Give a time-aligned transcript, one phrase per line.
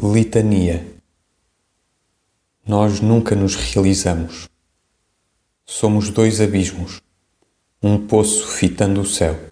[0.00, 0.86] Litania
[2.64, 4.48] Nós nunca nos realizamos.
[5.66, 7.02] Somos dois abismos,
[7.82, 9.47] um poço fitando o céu.